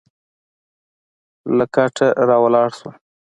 له 1.57 1.65
کټه 1.75 2.07
راولاړ 2.29 2.69
شوم. 2.77 2.93